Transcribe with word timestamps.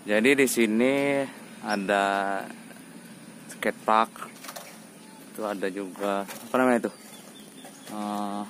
Jadi 0.00 0.32
di 0.32 0.46
sini 0.48 1.20
ada 1.60 2.40
skate 3.52 3.80
park. 3.84 4.12
Itu 5.30 5.44
ada 5.44 5.68
juga 5.68 6.24
apa 6.24 6.54
namanya 6.56 6.88
itu? 6.88 6.92
Eh, 7.92 8.42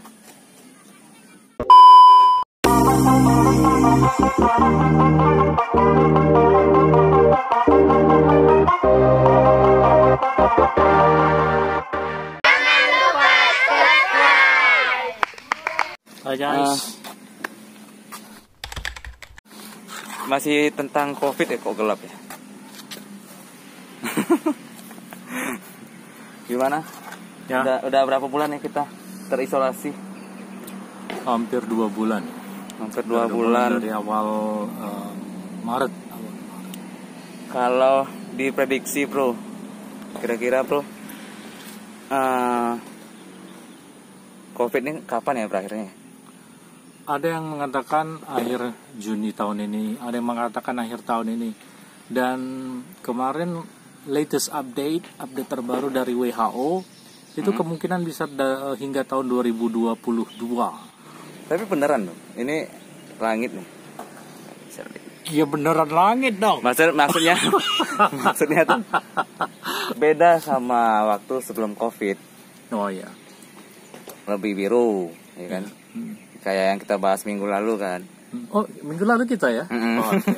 Hai 16.20 16.36
guys. 16.38 16.99
Masih 20.30 20.70
tentang 20.70 21.18
covid 21.18 21.50
ya 21.50 21.58
kok 21.58 21.74
gelap 21.74 21.98
ya? 21.98 22.12
Gimana? 26.48 26.78
ya, 27.50 27.62
Udah, 27.62 27.76
udah 27.82 28.00
berapa 28.06 28.26
bulan 28.26 28.54
ya 28.54 28.62
kita 28.62 28.86
terisolasi? 29.26 29.90
hampir 31.20 31.60
dua 31.66 31.90
bulan. 31.90 32.24
Hampir 32.80 33.04
dua 33.04 33.28
Udah 33.28 33.34
bulan. 33.34 33.70
dari 33.76 33.90
awal 33.92 34.26
eh, 34.72 35.10
Maret. 35.60 35.92
Kalau 37.50 38.06
diprediksi 38.32 39.04
bro, 39.04 39.34
kira-kira 40.16 40.62
bro, 40.64 40.80
eh, 42.08 42.72
covid 44.56 44.80
ini 44.80 44.92
kapan 45.04 45.44
ya 45.44 45.50
berakhirnya? 45.50 45.90
Ada 47.10 47.26
yang 47.34 47.58
mengatakan 47.58 48.22
akhir 48.22 48.70
Juni 48.94 49.34
tahun 49.34 49.66
ini, 49.66 49.98
ada 49.98 50.14
yang 50.14 50.30
mengatakan 50.30 50.78
akhir 50.78 51.02
tahun 51.02 51.34
ini. 51.34 51.50
Dan 52.06 52.38
kemarin 53.02 53.58
latest 54.06 54.54
update, 54.54 55.18
update 55.18 55.50
terbaru 55.50 55.90
dari 55.90 56.14
WHO 56.14 56.86
itu 57.34 57.50
kemungkinan 57.50 58.06
bisa 58.06 58.30
da- 58.30 58.78
hingga 58.78 59.02
tahun 59.02 59.26
2022. 59.26 59.98
Tapi 61.50 61.62
beneran 61.66 62.06
loh, 62.06 62.18
ini 62.38 62.62
langit 63.18 63.58
nih. 63.58 63.66
Iya 65.30 65.46
beneran 65.46 65.90
langit 65.90 66.38
dong. 66.38 66.62
Maksud 66.62 66.94
maksudnya 66.94 67.34
maksudnya 68.26 68.62
tuh 68.66 68.82
beda 69.98 70.38
sama 70.38 71.10
waktu 71.10 71.42
sebelum 71.42 71.74
covid, 71.74 72.18
Oh 72.70 72.86
iya. 72.86 73.10
lebih 74.26 74.54
biru, 74.54 75.10
ya 75.34 75.46
kan? 75.58 75.64
Hmm. 75.90 76.29
Kayak 76.40 76.64
yang 76.66 76.78
kita 76.78 76.96
bahas 76.96 77.22
minggu 77.22 77.44
lalu 77.44 77.74
kan. 77.76 78.00
Oh, 78.48 78.62
minggu 78.80 79.02
lalu 79.02 79.26
kita 79.26 79.50
ya? 79.50 79.64
Mm-mm. 79.66 79.98
Oh, 79.98 80.08
oke. 80.08 80.34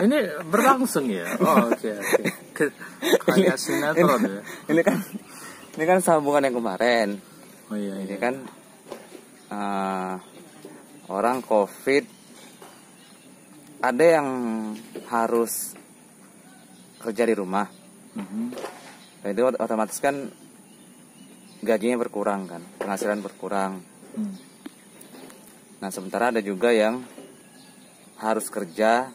Ini 0.00 0.18
berlangsung 0.48 1.04
ya? 1.06 1.28
Oh, 1.38 1.68
oke, 1.68 1.90
oke. 1.92 2.22
Ke- 2.52 2.74
Kayak 3.22 3.56
sinetron 3.56 4.20
ya? 4.24 4.40
ini 4.66 4.80
kan 4.80 4.98
ini 5.72 5.84
kan 5.84 5.98
sambungan 6.00 6.42
yang 6.42 6.56
kemarin. 6.56 7.08
Oh 7.68 7.76
iya, 7.76 7.94
Ini 7.98 8.08
iya. 8.08 8.16
kan 8.16 8.34
eh, 9.48 10.14
orang 11.08 11.40
covid 11.40 12.04
ada 13.80 14.04
yang 14.04 14.28
harus 15.06 15.74
kerja 16.98 17.22
di 17.22 17.34
rumah. 17.34 17.66
Mhm. 18.14 18.44
Nah, 19.22 19.28
itu 19.28 19.42
ot- 19.44 19.58
otomatis 19.58 19.98
kan 19.98 20.30
gajinya 21.60 21.96
berkurang 21.96 22.46
kan, 22.46 22.62
penghasilan 22.76 23.20
berkurang. 23.20 23.82
Hmm. 24.14 24.34
Nah, 25.82 25.90
sementara 25.90 26.30
ada 26.30 26.38
juga 26.38 26.70
yang 26.70 27.02
harus 28.22 28.46
kerja 28.46 29.10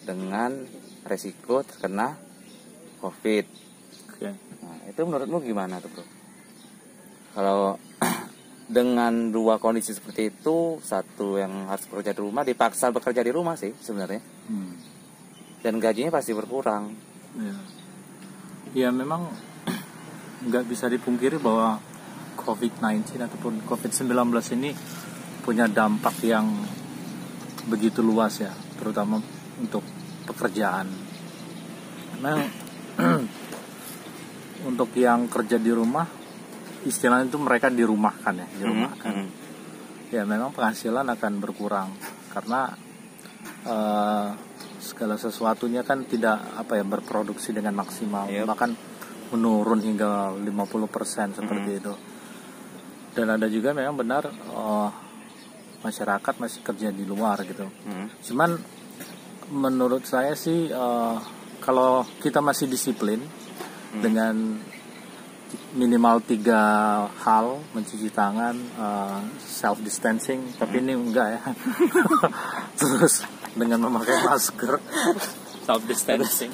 dengan 0.00 0.64
resiko 1.04 1.60
terkena 1.60 2.16
COVID. 3.04 3.44
Oke. 4.08 4.32
Nah, 4.64 4.76
itu 4.88 5.00
menurutmu 5.04 5.44
gimana 5.44 5.76
tuh, 5.76 5.92
Bro? 5.92 6.04
Kalau 7.36 7.76
dengan 8.80 9.28
dua 9.28 9.60
kondisi 9.60 9.92
seperti 9.92 10.32
itu, 10.32 10.80
satu 10.80 11.36
yang 11.36 11.68
harus 11.68 11.84
bekerja 11.84 12.16
di 12.16 12.20
rumah 12.24 12.48
dipaksa 12.48 12.88
bekerja 12.88 13.20
di 13.20 13.28
rumah 13.28 13.60
sih 13.60 13.76
sebenarnya. 13.76 14.24
Hmm. 14.48 14.72
Dan 15.60 15.84
gajinya 15.84 16.08
pasti 16.08 16.32
berkurang. 16.32 16.96
Ya. 17.36 17.56
ya 18.72 18.88
memang 18.88 19.28
nggak 20.48 20.64
bisa 20.64 20.88
dipungkiri 20.88 21.36
bahwa 21.36 21.76
COVID-19 22.40 23.20
ataupun 23.20 23.60
COVID-19 23.68 24.16
ini 24.56 24.72
punya 25.48 25.64
dampak 25.64 26.20
yang 26.28 26.44
begitu 27.72 28.04
luas 28.04 28.36
ya, 28.36 28.52
terutama 28.76 29.16
untuk 29.56 29.80
pekerjaan. 30.28 30.84
Memang 32.20 32.44
untuk 34.68 34.92
yang 34.92 35.24
kerja 35.24 35.56
di 35.56 35.72
rumah, 35.72 36.04
istilahnya 36.84 37.32
itu 37.32 37.40
mereka 37.40 37.72
dirumahkan 37.72 38.34
ya, 38.44 38.48
dirumahkan. 38.60 39.12
Mhm. 39.16 39.28
Ya 40.12 40.28
memang 40.28 40.52
penghasilan 40.52 41.08
akan 41.16 41.32
berkurang 41.40 41.96
karena 42.28 42.68
eh, 43.64 44.28
segala 44.84 45.16
sesuatunya 45.16 45.80
kan 45.80 46.04
tidak 46.04 46.60
apa 46.60 46.76
ya 46.76 46.84
berproduksi 46.84 47.56
dengan 47.56 47.72
maksimal 47.72 48.28
Yep. 48.28 48.44
bahkan 48.44 48.76
menurun 49.32 49.80
hingga 49.80 50.36
50% 50.36 51.40
seperti 51.40 51.70
itu. 51.80 51.92
Dan 53.16 53.32
ada 53.32 53.48
juga 53.48 53.72
memang 53.72 53.96
benar 53.96 54.28
eh, 54.28 55.07
masyarakat 55.82 56.34
masih 56.42 56.60
kerja 56.62 56.88
di 56.90 57.04
luar 57.06 57.42
gitu. 57.46 57.66
Mhm. 57.66 58.06
Cuman 58.24 58.50
menurut 59.48 60.04
saya 60.04 60.34
sih 60.34 60.68
eh, 60.68 61.16
kalau 61.62 62.04
kita 62.22 62.38
masih 62.38 62.70
disiplin 62.70 63.20
dengan 63.88 64.60
minimal 65.72 66.20
tiga 66.24 66.60
hal 67.24 67.60
mencuci 67.72 68.12
tangan, 68.12 68.56
self 69.40 69.80
distancing, 69.80 70.52
tapi 70.60 70.84
ini 70.84 70.92
enggak 70.92 71.40
ya. 71.40 71.40
Terus 72.80 73.24
dengan 73.56 73.88
memakai 73.88 74.28
masker, 74.28 74.76
self 75.64 75.82
distancing. 75.88 76.52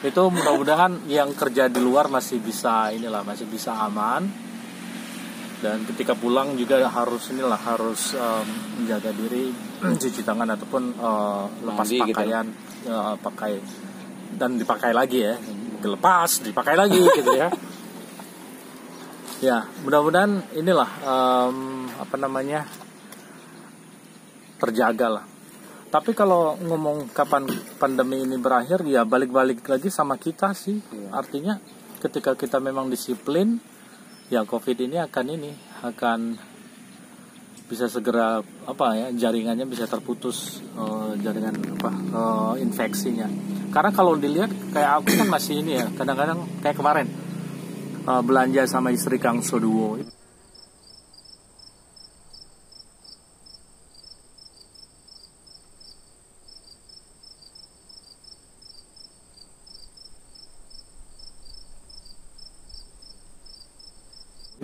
Itu 0.00 0.32
mudah-mudahan 0.32 1.04
yang 1.10 1.34
kerja 1.36 1.68
di 1.68 1.82
luar 1.82 2.08
masih 2.08 2.40
bisa 2.40 2.88
inilah 2.94 3.20
masih 3.20 3.44
bisa 3.44 3.76
aman 3.76 4.49
dan 5.60 5.84
ketika 5.84 6.16
pulang 6.16 6.56
juga 6.56 6.80
harus 6.88 7.28
inilah 7.28 7.60
harus 7.60 8.16
em, 8.16 8.46
menjaga 8.80 9.12
diri 9.12 9.52
cuci 10.00 10.22
tangan 10.24 10.48
ataupun 10.56 10.82
eh, 10.96 11.44
lepas 11.68 11.84
Mandi 11.86 11.98
gitu. 12.00 12.16
pakaian 12.16 12.46
eh, 12.88 13.14
pakai 13.20 13.52
dan 14.40 14.56
dipakai 14.56 14.92
lagi 14.96 15.20
ya 15.20 15.36
dilepas 15.80 16.30
dipakai 16.44 16.74
lagi 16.76 17.00
gitu 17.00 17.30
ya 17.32 17.48
ya 19.48 19.58
mudah-mudahan 19.84 20.56
inilah 20.56 20.90
em, 21.00 21.56
apa 21.96 22.16
namanya 22.16 22.64
terjaga 24.60 25.08
lah 25.20 25.24
tapi 25.90 26.14
kalau 26.14 26.54
ngomong 26.60 27.10
kapan 27.10 27.48
pandemi 27.76 28.22
ini 28.22 28.38
berakhir 28.38 28.84
ya 28.86 29.02
balik-balik 29.02 29.64
lagi 29.66 29.90
sama 29.90 30.14
kita 30.20 30.52
sih 30.54 30.78
Iya. 30.78 31.08
artinya 31.12 31.54
ketika 32.00 32.32
kita 32.32 32.60
memang 32.62 32.88
disiplin 32.88 33.58
ya 34.30 34.46
covid 34.46 34.78
ini 34.78 34.96
akan 35.02 35.26
ini 35.26 35.50
akan 35.82 36.20
bisa 37.70 37.86
segera 37.86 38.42
apa 38.66 38.86
ya 38.98 39.06
jaringannya 39.14 39.66
bisa 39.66 39.86
terputus 39.86 40.62
eh, 40.74 41.12
jaringan 41.22 41.54
apa 41.78 41.90
eh, 41.94 42.54
infeksinya. 42.66 43.26
Karena 43.70 43.90
kalau 43.94 44.18
dilihat 44.18 44.50
kayak 44.74 45.02
aku 45.02 45.22
kan 45.22 45.28
masih 45.30 45.62
ini 45.62 45.78
ya 45.78 45.86
kadang-kadang 45.94 46.46
kayak 46.62 46.74
kemarin 46.78 47.06
eh, 48.06 48.22
belanja 48.26 48.66
sama 48.66 48.90
istri 48.90 49.22
Kang 49.22 49.42
Soduwo 49.42 49.98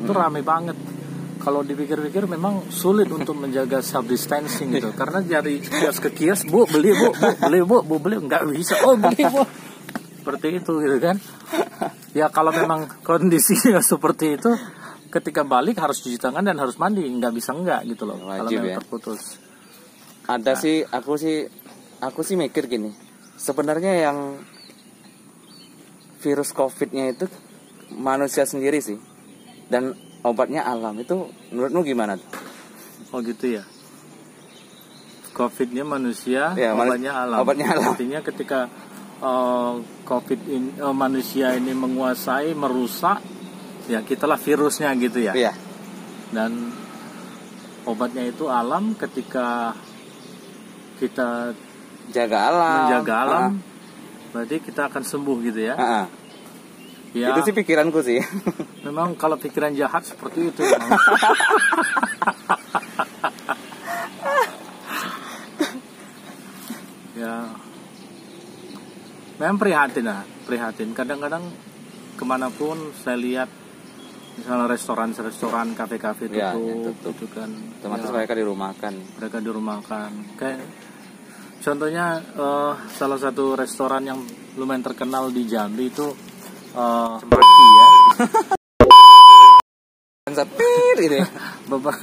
itu 0.06 0.14
rame 0.14 0.40
banget. 0.46 0.78
Kalau 1.42 1.62
dipikir-pikir 1.62 2.26
memang 2.26 2.70
sulit 2.70 3.06
untuk 3.10 3.38
menjaga 3.38 3.82
self 3.82 4.06
distancing 4.06 4.70
gitu. 4.70 4.94
Karena 5.00 5.22
dari 5.22 5.58
kios 5.58 5.98
ke 5.98 6.14
kios 6.14 6.46
bu 6.46 6.66
beli 6.70 6.94
bu, 6.94 7.10
bu 7.12 7.28
beli 7.42 7.60
bu 7.66 7.76
bu 7.82 7.96
beli. 7.98 8.16
Nggak 8.22 8.42
bisa. 8.54 8.78
Oh 8.86 8.94
beli 8.94 9.26
bu. 9.26 9.42
Seperti 10.22 10.62
itu 10.62 10.72
gitu 10.82 10.96
kan. 10.98 11.16
Ya 12.14 12.30
kalau 12.30 12.50
memang 12.50 12.86
kondisinya 13.02 13.82
seperti 13.90 14.38
itu 14.38 14.50
ketika 15.06 15.46
balik 15.46 15.78
harus 15.78 16.02
cuci 16.02 16.18
tangan 16.18 16.46
dan 16.46 16.58
harus 16.58 16.78
mandi. 16.78 17.02
Nggak 17.06 17.34
bisa 17.34 17.54
nggak 17.54 17.86
gitu 17.94 18.06
loh 18.06 18.18
kalau 18.18 18.46
Wajib 18.46 18.62
memang 18.62 18.72
ya. 18.72 18.76
terputus. 18.82 19.22
Ada 20.26 20.58
sih, 20.58 20.82
aku 20.82 21.14
sih, 21.14 21.46
aku 22.02 22.26
sih 22.26 22.34
mikir 22.34 22.66
gini. 22.66 22.90
Sebenarnya 23.38 24.10
yang 24.10 24.42
virus 26.18 26.50
COVID-nya 26.50 27.14
itu 27.14 27.30
manusia 27.94 28.42
sendiri 28.42 28.82
sih, 28.82 28.98
dan 29.66 29.94
obatnya 30.22 30.62
alam 30.62 30.94
itu 30.96 31.26
menurutmu 31.50 31.80
gimana? 31.82 32.14
oh 33.10 33.20
gitu 33.22 33.58
ya 33.58 33.64
COVID-nya 35.36 35.84
manusia, 35.84 36.56
Ya, 36.56 36.72
obatnya 36.72 37.12
alam. 37.12 37.44
obatnya 37.44 37.68
alam. 37.76 37.92
Artinya 37.92 38.24
ketika 38.24 38.72
eh, 39.20 39.72
COVID 40.08 40.40
ini 40.48 40.70
eh, 40.80 40.94
manusia 40.96 41.52
ini 41.52 41.76
menguasai, 41.76 42.56
merusak, 42.56 43.20
ya 43.84 44.00
kitalah 44.00 44.40
virusnya 44.40 44.96
gitu 44.96 45.20
ya. 45.20 45.36
Iya. 45.36 45.52
Dan 46.32 46.72
obatnya 47.84 48.24
itu 48.24 48.48
alam 48.48 48.96
ketika 48.96 49.76
kita 50.96 51.52
Jaga 52.16 52.38
alam. 52.48 52.76
menjaga 52.88 53.14
alam, 53.20 53.52
berarti 54.32 54.56
kita 54.64 54.88
akan 54.88 55.02
sembuh 55.04 55.36
gitu 55.52 55.60
ya. 55.68 55.74
Ah, 55.76 55.84
ah. 55.84 56.04
Ya, 57.16 57.32
Itu 57.32 57.40
sih 57.42 57.54
pikiranku 57.54 58.04
sih. 58.04 58.20
memang 58.84 59.16
kalau 59.16 59.40
pikiran 59.40 59.72
jahat 59.72 60.04
seperti 60.04 60.52
itu. 60.52 60.60
ya, 67.16 67.34
memang 69.38 69.56
prihatin 69.56 70.04
lah, 70.06 70.22
prihatin. 70.44 70.92
Kadang-kadang 70.92 71.44
ke 72.16 72.24
mana 72.24 72.48
pun 72.48 72.76
saya 72.94 73.16
lihat, 73.16 73.48
misalnya 74.36 74.66
restoran-restoran, 74.68 75.72
kafe-kafe 75.72 76.28
Ya, 76.28 76.52
tutup, 76.52 76.60
ya, 76.60 76.74
tutup. 76.92 77.12
gitu 77.16 77.26
kan. 77.32 77.50
Otomatis 77.80 78.04
Ya, 78.04 78.12
mereka 78.12 78.32
dirumahkan. 78.36 78.92
mereka 79.16 79.36
dirumahkan. 79.40 80.10
Kayak 80.36 80.60
contohnya 81.60 82.06
eh, 82.20 82.72
salah 82.92 83.18
satu 83.18 83.56
restoran 83.56 84.02
yang 84.04 84.20
lumayan 84.56 84.84
terkenal 84.84 85.28
di 85.28 85.44
Jambi 85.44 85.88
itu 85.88 86.06
eh, 86.76 87.12
Cempaki 87.24 87.64
ya. 87.80 87.88
Ini. 90.96 91.20
Beber- 91.68 92.02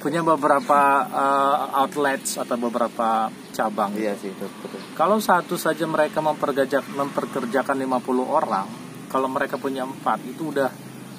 punya 0.00 0.24
beberapa 0.24 0.80
eh, 1.04 1.56
outlets 1.84 2.40
atau 2.40 2.56
beberapa 2.56 3.28
cabang. 3.52 3.92
iya 4.00 4.16
sih, 4.16 4.32
betul. 4.32 4.80
Kalau 4.96 5.20
satu 5.20 5.60
saja 5.60 5.84
mereka 5.84 6.24
mempergajak, 6.24 6.88
memperkerjakan 6.96 7.76
50 7.84 8.24
orang, 8.24 8.66
kalau 9.12 9.28
mereka 9.28 9.60
punya 9.60 9.84
empat 9.84 10.24
itu 10.24 10.48
udah 10.52 10.72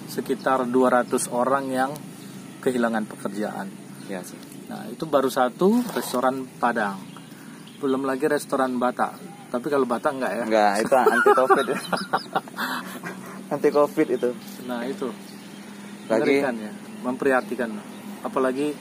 sekitar 0.10 0.66
200 0.66 1.30
orang 1.30 1.70
yang 1.70 1.92
kehilangan 2.66 3.06
pekerjaan. 3.06 3.70
Iya 4.10 4.26
sih. 4.26 4.38
Nah, 4.68 4.90
itu 4.90 5.06
baru 5.06 5.30
satu 5.30 5.86
restoran 5.94 6.50
Padang. 6.58 6.98
Belum 7.78 8.04
lagi 8.04 8.26
restoran 8.26 8.82
Batak. 8.82 9.18
Tapi 9.52 9.68
kalau 9.70 9.86
Batak 9.86 10.12
enggak 10.16 10.32
ya? 10.32 10.44
Enggak, 10.48 10.74
itu 10.84 10.94
anti 10.96 11.30
covid. 11.38 11.66
anti 13.52 13.70
covid 13.70 14.08
itu. 14.08 14.32
Nah, 14.66 14.88
itu. 14.88 15.12
Lagi 16.08 16.40
ya, 16.40 16.52
memprihatinkan. 17.04 17.70
Apalagi 18.24 18.72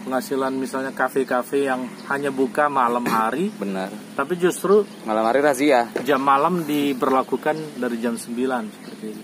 penghasilan 0.00 0.56
misalnya 0.56 0.96
kafe-kafe 0.96 1.68
yang 1.68 1.84
hanya 2.08 2.32
buka 2.32 2.72
malam 2.72 3.04
hari, 3.04 3.52
benar. 3.62 3.92
tapi 4.16 4.40
justru 4.40 4.86
Malam 5.04 5.28
hari 5.28 5.44
razia. 5.44 5.92
jam 6.06 6.22
malam 6.24 6.64
diberlakukan 6.64 7.76
dari 7.76 7.96
jam 8.00 8.16
9 8.16 8.32
seperti 8.70 9.06
itu. 9.12 9.22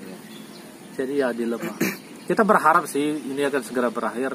Jadi 0.97 1.13
ya 1.17 1.33
dilemah. 1.33 1.77
Kita 2.29 2.43
berharap 2.43 2.85
sih 2.91 3.23
ini 3.31 3.41
akan 3.47 3.63
segera 3.63 3.89
berakhir 3.89 4.35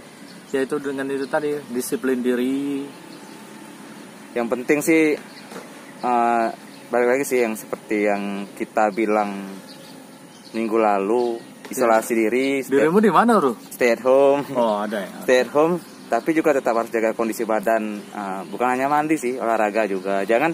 yaitu 0.52 0.80
dengan 0.84 1.08
itu 1.08 1.28
tadi 1.28 1.56
disiplin 1.72 2.20
diri. 2.20 2.84
Yang 4.36 4.48
penting 4.48 4.80
sih 4.84 5.04
eh, 6.02 6.48
balik 6.92 7.08
lagi 7.08 7.24
sih 7.28 7.40
yang 7.44 7.56
seperti 7.56 8.08
yang 8.08 8.48
kita 8.56 8.92
bilang 8.92 9.48
minggu 10.52 10.76
lalu 10.76 11.40
isolasi 11.68 12.14
diri, 12.14 12.60
stay, 12.60 12.84
Dirimu 12.84 13.00
di 13.00 13.08
mana, 13.08 13.40
Bro? 13.40 13.56
stay 13.70 13.96
at 13.96 14.04
home, 14.04 14.44
Oh, 14.52 14.84
ada 14.84 15.00
ya. 15.00 15.12
stay 15.24 15.40
at 15.40 15.50
home, 15.50 15.80
tapi 16.08 16.32
juga 16.32 16.52
tetap 16.52 16.76
harus 16.76 16.92
jaga 16.92 17.12
kondisi 17.12 17.44
badan. 17.44 17.84
Eh, 17.98 18.42
bukan 18.48 18.68
hanya 18.70 18.86
mandi 18.86 19.16
sih, 19.16 19.36
olahraga 19.36 19.88
juga. 19.88 20.22
Jangan 20.22 20.52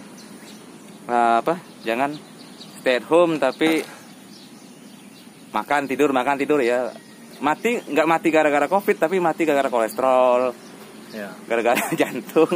eh, 1.07 1.35
apa? 1.41 1.57
Jangan 1.81 2.13
stay 2.77 3.01
at 3.01 3.05
home 3.05 3.38
tapi 3.38 3.81
makan 5.49 5.88
tidur 5.88 6.11
makan 6.11 6.38
tidur 6.38 6.61
ya. 6.61 6.94
Mati 7.38 7.77
nggak 7.79 8.05
mati 8.07 8.27
gara-gara 8.29 8.65
covid 8.65 8.97
tapi 8.97 9.17
mati 9.17 9.41
gara-gara 9.41 9.69
kolesterol, 9.69 10.53
Ya. 11.09 11.33
gara-gara 11.45 11.81
jantung. 11.99 12.49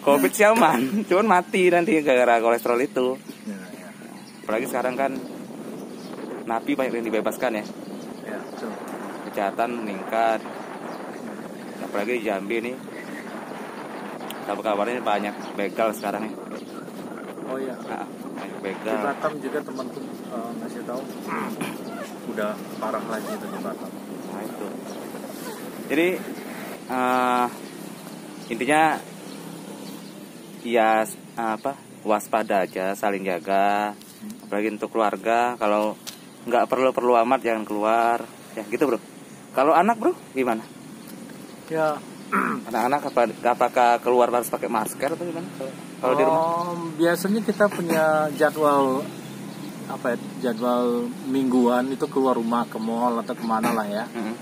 Covid 0.00 0.30
sih 0.30 0.44
aman, 0.44 1.02
cuman 1.04 1.26
mati 1.26 1.66
nanti 1.66 1.96
gara-gara 1.98 2.38
kolesterol 2.38 2.78
itu. 2.78 3.16
Apalagi 4.44 4.66
sekarang 4.68 4.94
kan 4.94 5.12
napi 6.44 6.76
banyak 6.76 6.92
yang 6.94 7.06
dibebaskan 7.08 7.56
ya, 7.56 7.64
Ya, 8.22 8.38
betul. 8.38 8.70
kejahatan 9.26 9.70
meningkat. 9.80 10.40
Apalagi 11.80 12.20
di 12.20 12.22
Jambi 12.22 12.56
nih, 12.60 12.76
kabar-kabarnya 14.44 15.00
banyak 15.00 15.32
begal 15.56 15.96
sekarang 15.96 16.28
ya. 16.28 16.32
Oh 17.44 17.56
iya. 17.56 17.72
Nah, 17.88 18.04
banyak 18.04 18.56
Di 18.56 18.62
begal. 18.62 19.00
Batam 19.00 19.32
juga 19.40 19.58
temanku 19.60 20.00
eh, 20.04 20.50
ngasih 20.60 20.82
tahu 20.84 21.00
udah 22.36 22.52
parah 22.76 23.04
lagi 23.08 23.30
itu 23.32 23.46
di 23.48 23.58
Batam. 23.60 23.90
Nah 24.28 24.42
itu. 24.44 24.66
Jadi 25.88 26.08
eh, 26.88 27.46
intinya 28.48 28.82
ya 30.60 31.04
apa 31.34 31.72
waspada 32.04 32.68
aja, 32.68 32.92
saling 32.92 33.24
jaga. 33.24 33.96
Apalagi 34.54 34.70
untuk 34.70 34.94
keluarga, 34.94 35.58
kalau 35.58 35.98
nggak 36.46 36.70
perlu 36.70 36.94
perlu 36.94 37.18
amat 37.26 37.42
jangan 37.42 37.66
keluar. 37.66 38.22
Ya 38.54 38.62
gitu 38.62 38.86
bro. 38.86 39.02
Kalau 39.50 39.74
anak 39.74 39.98
bro 39.98 40.14
gimana? 40.30 40.62
Ya, 41.66 41.98
Anak-anak 42.70 43.02
apa, 43.02 43.20
apakah 43.50 43.98
keluar 43.98 44.30
harus 44.30 44.46
pakai 44.46 44.70
masker 44.70 45.10
atau 45.10 45.26
gimana? 45.26 45.42
Kalau- 45.58 45.74
Kalau 45.98 46.14
di 46.14 46.22
rumah? 46.22 46.42
Om, 46.70 46.80
biasanya 46.94 47.40
kita 47.42 47.66
punya 47.66 48.04
jadwal 48.30 49.02
apa 49.90 50.14
ya 50.14 50.18
jadwal 50.46 51.10
mingguan 51.26 51.90
itu 51.90 52.06
keluar 52.06 52.38
rumah 52.38 52.62
ke 52.70 52.78
mall 52.78 53.18
atau 53.18 53.34
ke 53.34 53.42
mana 53.42 53.74
lah 53.74 53.84
ya 53.84 54.06
Mm-mm. 54.06 54.32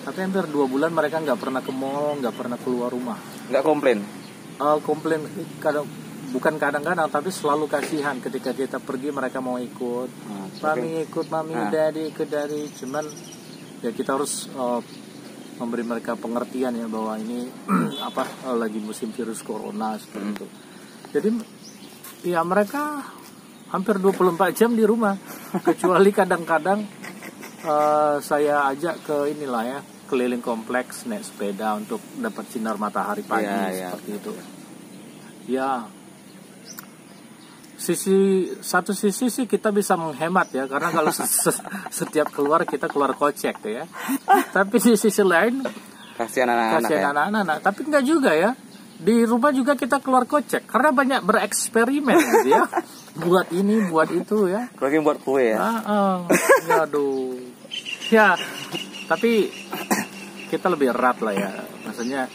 tapi 0.00 0.22
hampir 0.22 0.48
dua 0.48 0.64
bulan 0.64 0.88
mereka 0.88 1.20
nggak 1.20 1.36
pernah 1.36 1.60
ke 1.60 1.68
mall 1.68 2.16
nggak 2.16 2.32
pernah 2.32 2.56
keluar 2.56 2.88
rumah 2.88 3.20
Nggak 3.52 3.60
komplain? 3.60 4.00
Eh, 4.56 4.78
komplain 4.80 5.28
kadang 5.60 5.84
bukan 6.32 6.56
kadang-kadang 6.56 7.06
tapi 7.06 7.28
selalu 7.28 7.68
kasihan 7.68 8.16
ketika 8.18 8.50
kita 8.50 8.78
pergi 8.78 9.08
mereka 9.08 9.38
mau 9.38 9.56
ikut. 9.56 10.08
Nah, 10.08 10.48
mami 10.64 11.04
ikut 11.04 11.26
mami 11.28 11.52
Nah. 11.52 11.68
daddy 11.68 12.08
ikut 12.08 12.26
daddy. 12.26 12.72
Cuman 12.74 13.04
ya 13.80 13.90
kita 13.90 14.16
harus 14.16 14.48
eh, 14.48 14.80
memberi 15.56 15.84
mereka 15.84 16.16
pengertian 16.16 16.72
ya 16.72 16.86
bahwa 16.86 17.14
ini 17.16 17.46
apa 18.08 18.24
eh, 18.48 18.56
lagi 18.56 18.78
musim 18.78 19.12
virus 19.12 19.40
corona 19.40 19.94
seperti 19.94 20.18
Hmm. 20.22 20.34
itu. 20.34 20.46
Jadi 21.12 21.28
ya 22.24 22.40
mereka 22.42 23.04
hampir 23.68 23.96
24 23.96 24.24
jam 24.54 24.72
di 24.72 24.82
rumah. 24.82 25.14
Kecuali 25.68 26.10
kadang-kadang 26.10 26.80
eh, 27.62 28.16
saya 28.18 28.66
ajak 28.68 29.04
ke 29.04 29.16
inilah 29.30 29.62
ya 29.62 29.78
keliling 30.08 30.40
kompleks 30.40 31.04
naik 31.04 31.22
sepeda 31.22 31.72
untuk 31.72 31.96
dapat 32.14 32.44
sinar 32.46 32.76
matahari 32.76 33.20
pagi 33.22 33.44
Iya, 33.44 33.68
iya. 33.68 33.88
seperti 33.88 34.10
itu. 34.14 34.32
Ya 35.48 35.88
sisi 37.82 38.14
satu 38.56 38.94
sisi 38.94 39.26
sih 39.26 39.44
kita 39.44 39.68
bisa 39.68 39.94
menghemat 39.94 40.48
ya 40.50 40.64
karena 40.64 40.88
kalau 40.88 41.10
se- 41.14 41.26
se- 41.26 41.58
setiap 41.90 42.30
keluar 42.30 42.62
kita 42.62 42.86
keluar 42.86 43.12
kocek 43.12 43.58
tuh 43.58 43.74
ya 43.74 43.84
tapi 44.50 44.78
di 44.78 44.94
sisi 44.94 45.20
lain 45.20 45.66
Kasihan 46.12 46.46
anak-anak 46.46 46.78
ya. 46.78 46.88
kasihan 47.02 47.16
anak-anak 47.18 47.56
tapi 47.60 47.80
enggak 47.82 48.04
juga 48.04 48.30
ya 48.30 48.50
di 48.94 49.26
rumah 49.26 49.50
juga 49.50 49.74
kita 49.74 49.98
keluar 49.98 50.24
kocek 50.24 50.62
karena 50.62 50.94
banyak 50.94 51.20
bereksperimen 51.20 52.14
gitu 52.14 52.48
ya 52.48 52.70
buat 53.22 53.50
ini 53.50 53.90
buat 53.90 54.08
itu 54.08 54.46
ya 54.46 54.70
Apalagi 54.70 55.02
buat 55.02 55.18
kue 55.18 55.50
ya. 55.50 55.58
ah, 55.58 55.80
ah. 55.82 56.16
Ya, 56.62 56.86
aduh 56.86 57.34
ya 58.08 58.38
tapi 59.04 59.50
kita 60.48 60.68
lebih 60.68 60.92
erat 60.92 61.18
lah 61.18 61.34
ya 61.34 61.50
maksudnya 61.82 62.30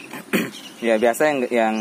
Ya 0.78 0.94
biasa 0.94 1.20
yang 1.24 1.38
yang 1.48 1.74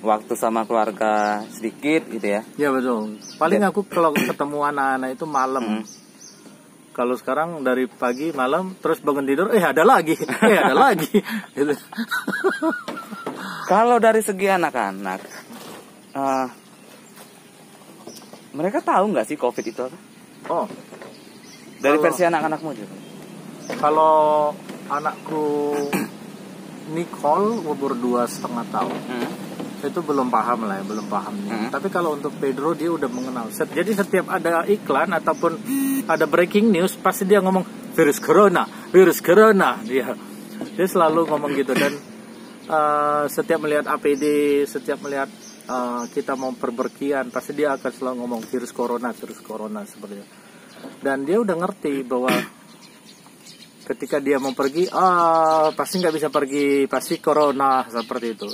waktu 0.00 0.32
sama 0.32 0.64
keluarga 0.64 1.44
sedikit 1.48 2.08
gitu 2.08 2.24
ya. 2.24 2.40
ya 2.56 2.68
betul 2.68 3.20
paling 3.36 3.60
aku 3.62 3.84
kalau 3.84 4.10
ketemu 4.10 4.58
anak-anak 4.66 5.12
itu 5.12 5.24
malam 5.24 5.62
Hmm. 5.62 5.84
kalau 6.90 7.14
sekarang 7.14 7.60
dari 7.60 7.84
pagi 7.84 8.32
malam 8.32 8.74
terus 8.76 8.98
bangun 8.98 9.24
tidur 9.24 9.48
eh 9.50 9.60
ada 9.60 9.82
lagi 9.82 10.16
eh 10.50 10.58
ada 10.58 10.74
lagi 10.74 11.08
gitu. 11.52 11.74
Kalau 13.64 13.96
dari 13.96 14.18
segi 14.18 14.50
anak-anak, 14.50 15.20
eh, 16.12 16.46
mereka 18.50 18.82
tahu 18.82 19.14
nggak 19.14 19.22
sih 19.24 19.38
COVID 19.38 19.64
itu 19.64 19.80
apa? 19.80 19.98
oh 20.50 20.66
Dari 21.78 21.94
Kalau- 21.94 22.04
versi 22.04 22.22
anak-anakmu 22.22 22.70
juga. 22.74 22.96
Kalau 23.72 24.50
anakku 24.90 25.44
Nicole 26.90 27.62
umur 27.62 27.94
dua 27.94 28.26
setengah 28.26 28.66
tahun 28.68 28.98
Hmm. 29.06 29.30
Itu 29.80 30.00
belum 30.04 30.28
paham 30.28 30.68
lah 30.68 30.80
ya 30.80 30.84
belum 30.84 31.06
paham 31.08 31.34
nih. 31.40 31.50
Hmm. 31.50 31.70
Tapi 31.72 31.88
kalau 31.88 32.16
untuk 32.16 32.36
Pedro 32.36 32.76
dia 32.76 32.92
udah 32.92 33.08
mengenal. 33.08 33.48
Jadi 33.50 33.90
setiap 33.96 34.28
ada 34.28 34.68
iklan 34.68 35.16
ataupun 35.16 35.56
ada 36.04 36.24
breaking 36.28 36.68
news 36.68 36.98
pasti 37.00 37.24
dia 37.24 37.40
ngomong 37.40 37.94
virus 37.96 38.20
corona, 38.20 38.68
virus 38.92 39.18
corona 39.24 39.80
dia 39.82 40.12
dia 40.76 40.86
selalu 40.86 41.28
ngomong 41.28 41.52
gitu 41.56 41.72
dan 41.72 41.92
uh, 42.68 43.24
setiap 43.26 43.64
melihat 43.64 43.88
APD, 43.88 44.24
setiap 44.68 45.00
melihat 45.00 45.28
uh, 45.68 46.04
kita 46.12 46.36
mau 46.36 46.52
perberkian, 46.52 47.32
pasti 47.32 47.56
dia 47.56 47.74
akan 47.76 47.92
selalu 47.92 48.16
ngomong 48.24 48.42
virus 48.44 48.72
corona, 48.74 49.12
virus 49.16 49.40
corona 49.40 49.84
seperti 49.88 50.14
itu. 50.20 50.28
Dan 51.00 51.28
dia 51.28 51.36
udah 51.40 51.56
ngerti 51.60 52.04
bahwa 52.04 52.32
ketika 53.84 54.22
dia 54.22 54.40
mau 54.40 54.52
pergi, 54.54 54.88
ah 54.92 55.72
pasti 55.74 56.00
nggak 56.00 56.14
bisa 56.14 56.28
pergi, 56.28 56.86
pasti 56.86 57.18
corona 57.20 57.84
seperti 57.88 58.26
itu. 58.30 58.48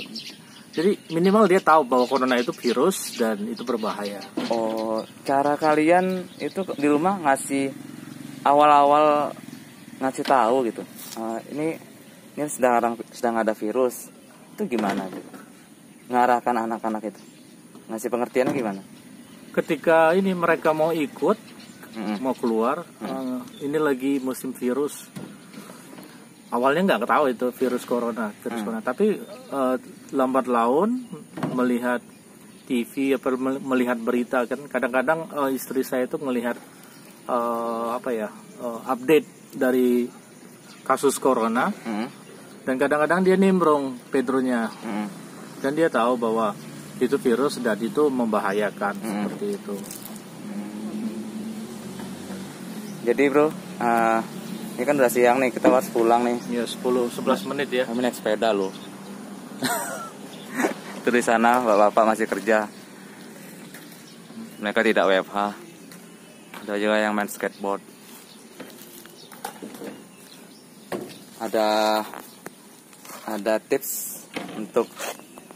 Jadi 0.77 1.09
minimal 1.09 1.49
dia 1.49 1.57
tahu 1.57 1.89
bahwa 1.89 2.05
corona 2.05 2.37
itu 2.37 2.53
virus 2.53 3.17
dan 3.17 3.41
itu 3.49 3.65
berbahaya. 3.65 4.21
Oh, 4.53 5.01
cara 5.25 5.57
kalian 5.57 6.29
itu 6.37 6.61
di 6.77 6.85
rumah 6.85 7.17
ngasih 7.17 7.73
awal-awal 8.45 9.33
ngasih 9.97 10.21
tahu 10.21 10.69
gitu. 10.69 10.85
Uh, 11.17 11.41
ini 11.49 11.81
ini 12.37 12.45
sedang 12.45 12.93
sedang 13.09 13.41
ada 13.41 13.57
virus. 13.57 14.13
Itu 14.53 14.69
gimana 14.69 15.09
gitu? 15.09 15.29
Ngarahkan 16.13 16.69
anak-anak 16.69 17.09
itu. 17.09 17.21
Ngasih 17.89 18.13
pengertian 18.13 18.53
gimana? 18.53 18.85
Ketika 19.57 20.13
ini 20.13 20.37
mereka 20.37 20.77
mau 20.77 20.93
ikut, 20.93 21.41
mm 21.97 22.01
-hmm. 22.05 22.17
mau 22.21 22.37
keluar, 22.37 22.85
mm 22.85 23.01
-hmm. 23.01 23.17
uh, 23.17 23.41
ini 23.65 23.77
lagi 23.81 24.21
musim 24.21 24.53
virus 24.53 25.09
awalnya 26.51 26.95
nggak 26.95 27.09
tahu 27.09 27.25
itu 27.31 27.47
virus 27.51 27.83
corona 27.83 28.31
virus 28.39 28.59
hmm. 28.61 28.65
corona 28.65 28.83
tapi 28.83 29.19
uh, 29.51 29.75
lambat 30.15 30.47
laun 30.47 31.03
melihat 31.51 31.99
TV 32.67 33.15
apa 33.15 33.31
melihat 33.63 33.95
berita 33.99 34.43
kan 34.43 34.59
kadang-kadang 34.67 35.31
uh, 35.31 35.49
istri 35.51 35.83
saya 35.83 36.07
itu 36.07 36.19
melihat 36.19 36.59
uh, 37.27 37.95
apa 37.95 38.09
ya 38.11 38.29
uh, 38.59 38.79
update 38.87 39.55
dari 39.55 40.07
kasus 40.83 41.19
corona 41.19 41.71
hmm. 41.71 42.07
dan 42.63 42.75
kadang-kadang 42.79 43.23
dia 43.23 43.35
nimbrung 43.35 43.99
Pedronya 44.11 44.71
hmm. 44.71 45.07
dan 45.63 45.71
dia 45.75 45.91
tahu 45.91 46.15
bahwa 46.15 46.55
itu 46.99 47.19
virus 47.19 47.59
dan 47.59 47.79
itu 47.79 48.07
membahayakan 48.07 48.95
hmm. 48.99 49.07
seperti 49.11 49.47
itu 49.59 49.75
hmm. 49.75 51.09
jadi 53.03 53.23
bro 53.31 53.47
uh, 53.47 54.21
ini 54.77 54.85
kan 54.85 54.93
udah 54.93 55.09
siang 55.09 55.41
nih, 55.41 55.49
kita 55.49 55.73
harus 55.73 55.89
pulang 55.89 56.21
nih. 56.21 56.37
Ya 56.53 56.63
10 56.69 57.09
11 57.09 57.49
menit 57.49 57.73
ya. 57.73 57.89
Kami 57.89 57.97
naik 57.97 58.13
sepeda 58.13 58.53
loh. 58.53 58.69
Itu 61.01 61.09
di 61.09 61.25
sana 61.25 61.65
bapak-bapak 61.65 62.03
masih 62.13 62.29
kerja. 62.29 62.69
Mereka 64.61 64.85
tidak 64.85 65.09
WFH. 65.09 65.37
Ada 66.61 66.77
juga 66.77 67.01
yang 67.01 67.17
main 67.17 67.25
skateboard. 67.25 67.81
Ada 71.41 71.67
ada 73.25 73.53
tips 73.57 74.21
untuk 74.61 74.85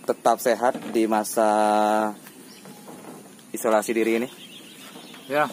tetap 0.10 0.42
sehat 0.42 0.82
di 0.90 1.06
masa 1.06 1.50
isolasi 3.54 3.94
diri 3.94 4.18
ini? 4.18 4.30
Ya, 5.30 5.46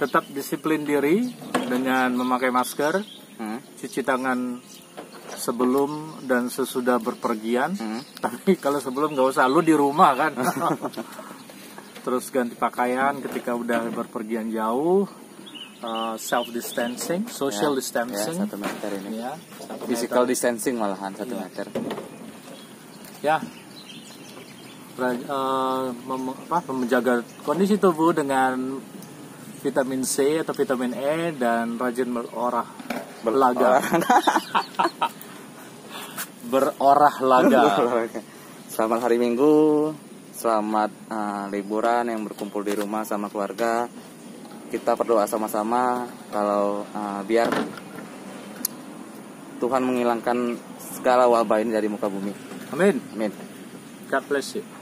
tetap 0.00 0.24
disiplin 0.32 0.88
diri 0.88 1.28
dengan 1.66 2.08
memakai 2.14 2.54
masker, 2.54 3.02
hmm. 3.38 3.78
cuci 3.78 4.00
tangan 4.06 4.62
sebelum 5.36 6.22
dan 6.24 6.48
sesudah 6.48 6.98
berpergian. 7.02 7.74
Hmm. 7.76 8.00
Tapi 8.24 8.56
kalau 8.56 8.78
sebelum 8.78 9.12
nggak 9.12 9.28
usah, 9.36 9.50
lu 9.50 9.60
di 9.60 9.74
rumah 9.74 10.14
kan. 10.14 10.32
Terus 12.06 12.30
ganti 12.30 12.54
pakaian 12.54 13.18
ketika 13.18 13.52
udah 13.58 13.90
berpergian 13.90 14.50
jauh. 14.54 15.06
Uh, 15.76 16.16
self 16.16 16.48
distancing, 16.56 17.28
social 17.28 17.76
ya, 17.76 17.84
distancing, 17.84 18.36
ya, 18.40 18.48
satu 18.48 18.56
meter 18.56 18.90
ini. 18.96 19.20
Ya, 19.20 19.36
Physical 19.84 20.24
meter. 20.24 20.32
distancing 20.32 20.74
malahan 20.80 21.12
satu 21.12 21.36
ya. 21.36 21.40
meter. 21.44 21.66
Ya, 23.20 23.36
uh, 25.04 25.92
mem 25.92 26.32
apa, 26.32 26.72
menjaga 26.72 27.20
kondisi 27.44 27.76
tubuh 27.76 28.16
dengan 28.16 28.80
vitamin 29.66 30.06
C 30.06 30.46
atau 30.46 30.54
vitamin 30.54 30.94
E 30.94 31.34
dan 31.34 31.74
rajin 31.74 32.06
berorah 32.06 32.70
berlaga. 33.26 33.82
berorah 36.52 37.16
laga. 37.18 37.66
selamat 38.72 39.10
hari 39.10 39.18
Minggu, 39.18 39.90
selamat 40.38 40.94
uh, 41.10 41.50
liburan 41.50 42.06
yang 42.06 42.22
berkumpul 42.22 42.62
di 42.62 42.78
rumah 42.78 43.02
sama 43.02 43.26
keluarga. 43.26 43.90
Kita 44.70 44.94
berdoa 44.94 45.26
sama-sama 45.26 46.06
kalau 46.30 46.86
uh, 46.86 47.20
biar 47.26 47.50
Tuhan 49.58 49.82
menghilangkan 49.82 50.54
segala 50.78 51.26
wabah 51.26 51.58
ini 51.58 51.74
dari 51.74 51.90
muka 51.90 52.06
bumi. 52.06 52.30
Amin. 52.70 53.02
Amin. 53.18 53.34
God 54.06 54.22
bless 54.30 54.54
you. 54.54 54.75